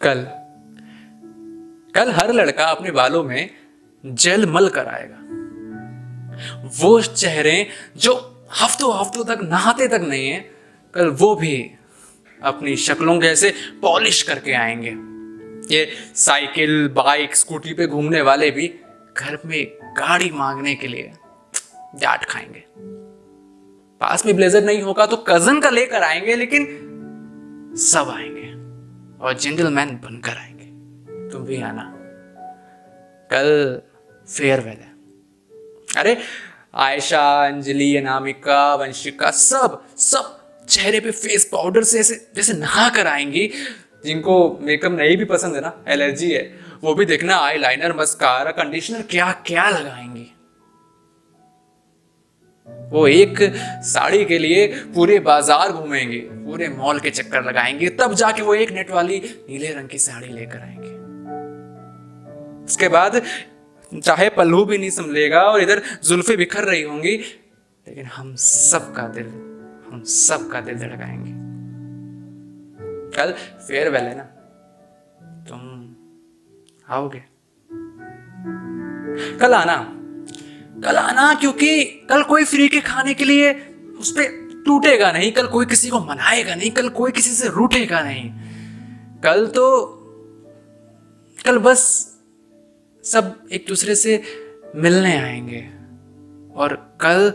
[0.00, 0.26] कल।
[1.94, 3.50] कल हर लड़का अपने बालों में
[4.04, 5.16] जेल मल कर आएगा।
[6.80, 7.66] वो चेहरे
[7.96, 8.14] जो
[8.62, 10.38] हफ्तों हफ्तों तक नहाते तक नहीं है,
[10.94, 11.70] कल वो भी
[12.42, 14.94] अपनी शक्लों जैसे पॉलिश करके आएँगे।
[15.74, 18.68] ये साइकिल, बाइक, स्कूटी पे घूमने वाले भी
[19.16, 19.66] घर में
[19.98, 21.12] गाड़ी मांगने के लिए
[21.94, 22.64] डांट खाएँगे।
[24.00, 26.66] पास में ब्लेजर नहीं होगा तो कज़न का लेकर आएँगे, लेकिन
[27.76, 28.37] सब आएँगे।
[29.20, 30.64] और जेंटलमैन बनकर आएँगे।
[31.30, 31.94] तुम भी आना।
[33.32, 33.80] कल
[34.36, 34.98] फेयरवेल है।
[35.96, 36.18] अरे,
[36.74, 43.06] आयशा, अंजलि, अनामिका, वंशिका, सब सब चेहरे पे फेस पाउडर से ऐसे, जैसे नहा कर
[43.06, 43.50] आएँगी।
[44.04, 48.50] जिनको मेकअप नहीं भी पसंद है ना एलर्जी है, वो भी देखना आई लाइनर मस्कारा
[48.50, 50.37] कंडीशनर क्या क्या लगाएँगी।
[52.92, 53.38] वो एक
[53.84, 58.70] साड़ी के लिए पूरे बाज़ार घूमेंगे, पूरे मॉल के चक्कर लगाएँगे, तब जाके वो एक
[58.72, 59.18] नेट वाली
[59.50, 60.96] नीले रंग की साड़ी लेकर आएँगे।
[62.64, 63.22] उसके बाद
[64.04, 67.16] चाहे पल्लू भी नहीं संभलेगा और इधर जुल्फे बिखर रही होंगी,
[67.86, 69.26] लेकिन हम सबका दिल,
[69.90, 71.32] हम सबका दिल धड़काएँगे।
[73.16, 73.32] कल
[73.68, 74.24] फेयरवेल है ना?
[75.48, 75.60] तुम
[76.88, 77.22] आओगे?
[79.38, 79.94] कल आना।
[80.84, 83.52] कल आना, क्योंकि कल कोई फ्री के खाने के लिए
[84.00, 88.00] उस पर टूटेगा नहीं। कल कोई किसी को मनाएगा नहीं, कल कोई किसी से रूठेगा
[88.00, 88.30] नहीं।
[89.20, 89.94] कल तो
[91.44, 92.12] कल बस
[93.04, 94.22] सब एक दूसरे से
[94.76, 95.70] मिलने आएँगे।
[96.54, 97.32] और कल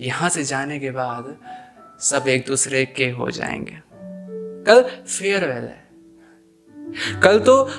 [0.00, 1.36] यहाँ से जाने के बाद
[2.00, 3.78] सब एक दूसरे के हो जाएँगे।
[4.66, 5.88] कल फेयरवेल है।
[7.20, 7.70] कल तो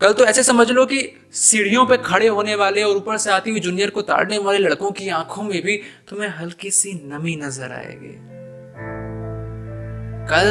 [0.00, 3.50] कल तो ऐसे समझ लो कि सीढ़ियों पे खड़े होने वाले और ऊपर से आती
[3.50, 5.76] हुई जूनियर को ताड़ने वाले लड़कों की आँखों में भी
[6.08, 8.14] तुम्हें हल्की सी नमी नज़र आएगी।
[10.28, 10.48] कल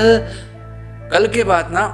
[1.11, 1.85] कल के बाद ना,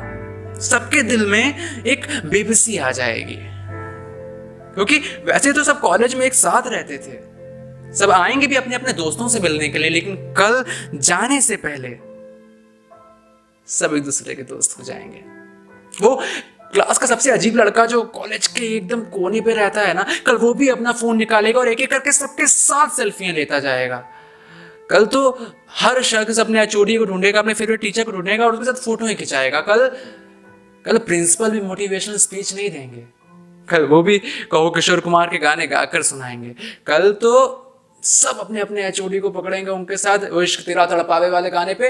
[0.60, 3.38] सबके दिल में एक बेबसी आ जाएगी।
[4.74, 8.94] क्योंकि वैसे तो सब कॉलेज में एक साथ रहते थे। सब आएँगे भी अपने अपने
[8.94, 10.64] दोस्तों से मिलने के लिए, लेकिन कल
[10.96, 11.90] जाने से पहले
[13.68, 15.24] सब एक दूसरे के दोस्त हो जाएँगे।
[16.02, 16.22] वो
[16.74, 20.36] क्लास का सबसे अजीब लड़का जो कॉलेज के एकदम कोने पे रहता है ना, कल
[20.36, 24.04] वो भी अपना फ़ोन निकालेगा और एक एक करके सबके साथ सेल्फियाँ लेता जाएगा।
[24.90, 25.30] कल तो
[25.80, 29.06] हर शख्स अपने एचओडी को ढूंढेगा, अपने फेवरेट टीचर को ढूंढेगा और उसके साथ फ़ोटो
[29.06, 29.88] ही खिंचाएगा। कल
[30.86, 33.06] कल प्रिंसिपल भी मोटिवेशनल स्पीच नहीं देंगे।
[33.68, 34.18] कल वो भी
[34.52, 36.56] कहो किशोर कुमार के गाने गाकर सुनाएँगे।
[36.88, 37.34] कल तो
[38.04, 41.90] सब अपने अपने एचओडी को पकड़ेंगे उनके साथ, वो इश्क तेरा तड़पावे वाले गाने पे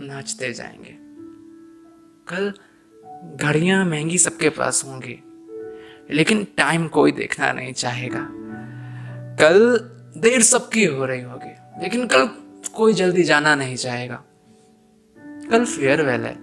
[0.00, 0.96] नाचते जाएँगे।
[2.28, 2.52] कल
[3.22, 5.18] घड़ियाँ महँगी सबके पास होंगी,
[6.10, 8.26] लेकिन टाइम कोई देखना नहीं चाहेगा।
[9.40, 9.78] कल
[10.20, 12.28] देर सबकी हो रही होगी, लेकिन कल
[12.74, 14.22] कोई जल्दी जाना नहीं चाहेगा।
[15.50, 16.34] कल फेयरवेल है।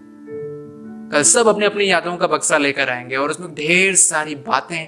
[1.12, 4.88] कल सब अपनी अपनी यादों का बक्सा लेकर आएँगे और उसमें ढेर सारी बातें,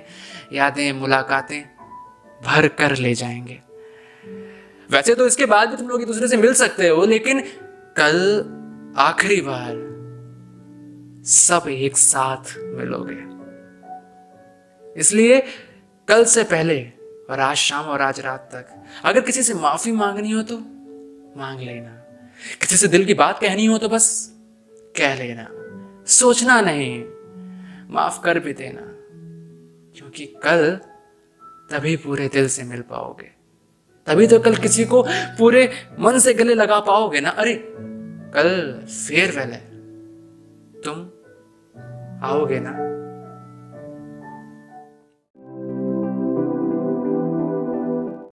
[0.54, 1.62] यादें, मुलाकातें
[2.46, 3.60] भर कर ले जाएँगे।
[4.90, 7.42] वैसे तो इसके बाद भी तुम लोग एक दूसरे से मिल सकते हो, लेकिन
[8.00, 9.89] कल आखिरी बार
[11.30, 13.18] सब एक साथ मिलोगे।
[15.00, 15.42] इसलिए
[16.08, 16.82] कल से पहले
[17.30, 18.66] और आज शाम और आज रात तक
[19.06, 20.58] अगर किसी से माफ़ी मांगनी हो तो
[21.40, 21.90] मांग लेना।
[22.62, 24.08] किसी से दिल की बात कहनी हो तो बस
[24.98, 25.48] कह लेना।
[26.06, 27.04] सोचना नहीं,
[27.90, 28.82] माफ़ कर भी देना,
[29.98, 30.76] क्योंकि कल
[31.72, 33.32] तभी पूरे दिल से मिल पाओगे।
[34.08, 37.56] तभी तो कल किसी को पूरे मन से गले लगा पाओगे ना। अरे,
[38.36, 38.50] कल
[38.88, 39.64] फेयरवेल है
[40.82, 41.10] तुम
[42.24, 42.72] आओगे ना?